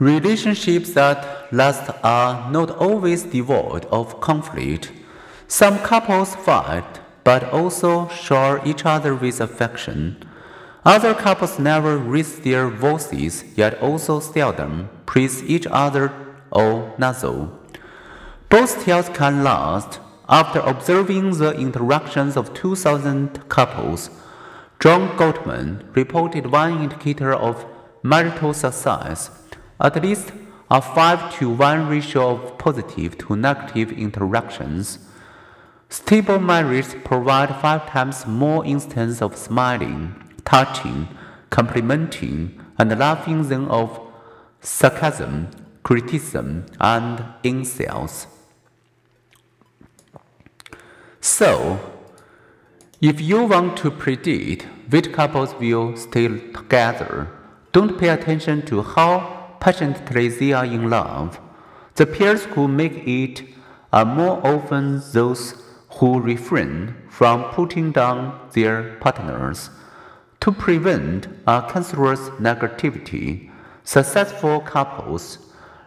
Relationships 0.00 0.92
that 0.94 1.52
last 1.52 1.88
are 2.02 2.50
not 2.50 2.68
always 2.68 3.22
devoid 3.22 3.84
of 3.86 4.20
conflict. 4.20 4.90
Some 5.46 5.78
couples 5.78 6.34
fight, 6.34 6.98
but 7.22 7.44
also 7.52 8.08
shower 8.08 8.60
each 8.64 8.84
other 8.84 9.14
with 9.14 9.40
affection. 9.40 10.16
Other 10.84 11.14
couples 11.14 11.60
never 11.60 11.96
raise 11.96 12.40
their 12.40 12.68
voices, 12.68 13.44
yet 13.56 13.80
also 13.80 14.18
seldom 14.18 14.90
praise 15.06 15.44
each 15.44 15.66
other 15.70 16.12
or 16.50 16.92
nuzzle. 16.98 17.56
Both 18.48 18.84
tales 18.84 19.08
can 19.10 19.44
last. 19.44 20.00
After 20.28 20.58
observing 20.60 21.38
the 21.38 21.52
interactions 21.52 22.36
of 22.36 22.52
2,000 22.54 23.48
couples, 23.48 24.10
John 24.80 25.16
Gottman 25.16 25.84
reported 25.94 26.50
one 26.50 26.82
indicator 26.82 27.32
of 27.32 27.64
marital 28.02 28.52
success, 28.54 29.30
at 29.80 30.02
least 30.02 30.32
a 30.70 30.80
5 30.80 31.38
to 31.38 31.50
1 31.50 31.88
ratio 31.88 32.30
of 32.30 32.58
positive 32.58 33.18
to 33.18 33.36
negative 33.36 33.92
interactions. 33.92 34.98
Stable 35.88 36.38
marriages 36.38 36.96
provide 37.04 37.54
five 37.60 37.86
times 37.86 38.26
more 38.26 38.64
instances 38.64 39.22
of 39.22 39.36
smiling, 39.36 40.14
touching, 40.44 41.08
complimenting, 41.50 42.60
and 42.78 42.98
laughing 42.98 43.48
than 43.48 43.68
of 43.68 44.00
sarcasm, 44.60 45.48
criticism, 45.82 46.66
and 46.80 47.24
insults. 47.42 48.26
So, 51.20 51.78
if 53.00 53.20
you 53.20 53.44
want 53.44 53.76
to 53.78 53.90
predict 53.90 54.66
which 54.88 55.12
couples 55.12 55.54
will 55.54 55.96
stay 55.96 56.26
together, 56.28 57.28
don't 57.72 57.98
pay 57.98 58.08
attention 58.08 58.64
to 58.66 58.82
how 58.82 59.43
passionately 59.64 60.28
they 60.28 60.52
are 60.52 60.66
in 60.66 60.90
love. 60.90 61.40
The 61.94 62.04
pairs 62.04 62.44
who 62.44 62.68
make 62.68 63.08
it 63.08 63.42
are 63.94 64.04
more 64.04 64.46
often 64.46 65.00
those 65.14 65.54
who 65.96 66.20
refrain 66.20 66.94
from 67.08 67.44
putting 67.44 67.90
down 67.90 68.38
their 68.52 68.96
partners. 68.96 69.70
To 70.40 70.52
prevent 70.52 71.28
a 71.46 71.62
cancerous 71.62 72.28
negativity, 72.48 73.50
successful 73.84 74.60
couples 74.60 75.38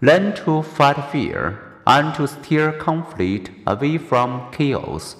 learn 0.00 0.34
to 0.42 0.62
fight 0.62 1.00
fear 1.12 1.60
and 1.86 2.12
to 2.16 2.26
steer 2.26 2.72
conflict 2.72 3.52
away 3.68 3.98
from 3.98 4.50
chaos 4.50 5.14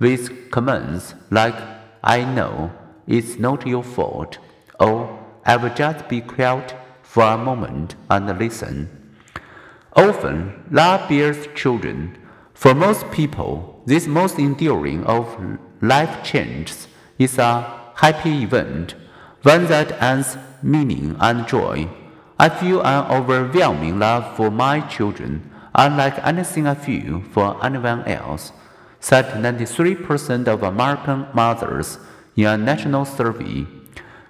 with 0.00 0.50
comments 0.50 1.14
like, 1.30 1.60
I 2.02 2.24
know 2.24 2.72
it's 3.06 3.38
not 3.38 3.64
your 3.64 3.84
fault, 3.84 4.38
or 4.80 4.96
I 5.46 5.56
will 5.56 5.74
just 5.74 6.08
be 6.08 6.20
quiet 6.22 6.74
for 7.14 7.22
a 7.22 7.38
moment 7.38 7.94
and 8.10 8.26
listen. 8.40 8.90
Often, 9.94 10.64
love 10.72 11.08
bears 11.08 11.46
children. 11.54 12.18
For 12.54 12.74
most 12.74 13.08
people, 13.12 13.84
this 13.86 14.08
most 14.08 14.36
enduring 14.36 15.04
of 15.04 15.38
life 15.80 16.24
changes 16.24 16.88
is 17.16 17.38
a 17.38 17.92
happy 17.94 18.42
event, 18.42 18.96
one 19.42 19.66
that 19.66 19.92
adds 19.92 20.36
meaning 20.60 21.14
and 21.20 21.46
joy. 21.46 21.88
I 22.36 22.48
feel 22.48 22.82
an 22.82 23.08
overwhelming 23.08 24.00
love 24.00 24.36
for 24.36 24.50
my 24.50 24.80
children, 24.80 25.48
unlike 25.72 26.18
anything 26.26 26.66
I 26.66 26.74
feel 26.74 27.20
for 27.30 27.64
anyone 27.64 28.02
else, 28.06 28.50
said 28.98 29.26
93% 29.26 30.48
of 30.48 30.64
American 30.64 31.28
mothers 31.32 31.98
in 32.34 32.46
a 32.46 32.58
national 32.58 33.04
survey. 33.04 33.68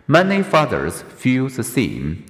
Many 0.07 0.43
fathers 0.43 1.01
feel 1.01 1.49
the 1.49 1.65
same. 1.65 2.27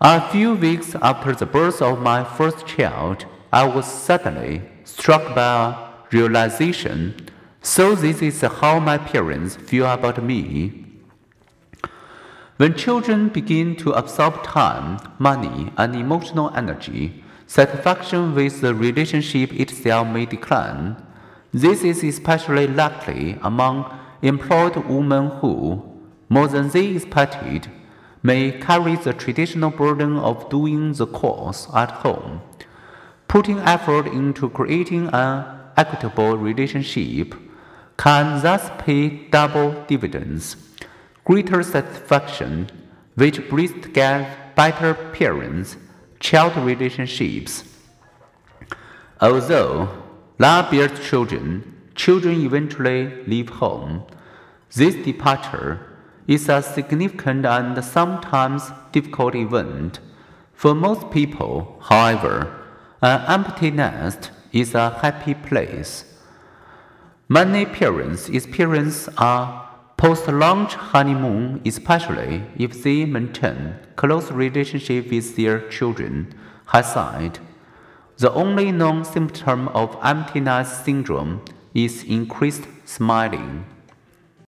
A 0.00 0.30
few 0.30 0.54
weeks 0.54 0.94
after 1.02 1.34
the 1.34 1.46
birth 1.46 1.82
of 1.82 2.00
my 2.00 2.24
first 2.24 2.66
child, 2.66 3.26
I 3.52 3.64
was 3.64 3.86
suddenly 3.86 4.62
struck 4.84 5.34
by 5.34 5.72
a 5.72 5.74
realization 6.10 7.30
so, 7.62 7.94
this 7.94 8.22
is 8.22 8.40
how 8.40 8.80
my 8.80 8.96
parents 8.96 9.54
feel 9.54 9.84
about 9.84 10.24
me. 10.24 10.86
When 12.56 12.74
children 12.74 13.28
begin 13.28 13.76
to 13.76 13.92
absorb 13.92 14.42
time, 14.42 14.98
money, 15.18 15.70
and 15.76 15.94
emotional 15.94 16.50
energy, 16.56 17.22
satisfaction 17.46 18.34
with 18.34 18.62
the 18.62 18.74
relationship 18.74 19.52
itself 19.52 20.08
may 20.08 20.24
decline. 20.24 20.96
This 21.52 21.84
is 21.84 22.02
especially 22.02 22.66
likely 22.66 23.38
among 23.42 23.98
employed 24.22 24.76
women 24.76 25.28
who, 25.40 25.82
more 26.30 26.48
than 26.48 26.70
they 26.70 26.96
expected, 26.96 27.68
may 28.22 28.52
carry 28.52 28.96
the 28.96 29.12
traditional 29.12 29.70
burden 29.70 30.16
of 30.18 30.48
doing 30.50 30.92
the 30.92 31.06
chores 31.06 31.68
at 31.74 31.90
home. 31.90 32.40
Putting 33.28 33.58
effort 33.60 34.06
into 34.06 34.50
creating 34.50 35.08
an 35.12 35.44
equitable 35.76 36.36
relationship 36.36 37.34
can 37.96 38.42
thus 38.42 38.70
pay 38.78 39.28
double 39.28 39.84
dividends, 39.86 40.56
greater 41.24 41.62
satisfaction, 41.62 42.68
which 43.14 43.48
breeds 43.48 43.72
together 43.82 44.26
better 44.56 44.94
parents 45.12 45.76
child 46.18 46.54
relationships. 46.56 47.64
Although 49.20 49.88
love 50.38 50.70
children, 51.02 51.74
children 51.94 52.42
eventually 52.42 53.24
leave 53.26 53.48
home. 53.48 54.04
This 54.74 54.94
departure 54.94 55.89
is 56.30 56.48
a 56.48 56.62
significant 56.62 57.44
and 57.44 57.84
sometimes 57.84 58.70
difficult 58.92 59.34
event. 59.34 59.98
For 60.54 60.76
most 60.76 61.10
people, 61.10 61.76
however, 61.82 62.32
an 63.02 63.22
empty 63.26 63.72
nest 63.72 64.30
is 64.52 64.76
a 64.76 64.90
happy 64.90 65.34
place. 65.34 66.04
Many 67.28 67.66
parents 67.66 68.28
experience 68.28 69.08
a 69.18 69.62
post-launch 69.96 70.74
honeymoon, 70.74 71.62
especially 71.66 72.44
if 72.56 72.80
they 72.84 73.04
maintain 73.06 73.74
close 73.96 74.30
relationship 74.30 75.10
with 75.10 75.34
their 75.34 75.68
children. 75.68 76.32
Has 76.66 76.92
said, 76.92 77.40
the 78.18 78.32
only 78.32 78.70
known 78.70 79.04
symptom 79.04 79.66
of 79.68 79.98
empty 80.04 80.38
nest 80.38 80.84
syndrome 80.84 81.44
is 81.74 82.04
increased 82.04 82.68
smiling. 82.84 83.64